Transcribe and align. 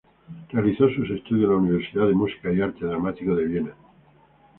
Realizó 0.49 0.89
sus 0.89 1.07
estudios 1.11 1.43
en 1.43 1.49
la 1.51 1.55
Universidad 1.57 2.07
de 2.07 2.15
Música 2.15 2.51
y 2.51 2.59
Arte 2.59 2.83
Dramático 2.87 3.35
de 3.35 3.45
Viena. 3.45 3.75